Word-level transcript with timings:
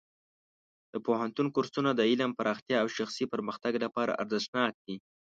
د 0.93 0.95
پوهنتون 1.05 1.47
کورسونه 1.55 1.89
د 1.95 1.99
علم 2.09 2.31
پراختیا 2.39 2.77
او 2.83 2.87
شخصي 2.97 3.25
پرمختګ 3.33 3.73
لپاره 3.85 4.17
ارزښتناک 4.21 4.73
دي. 4.85 4.95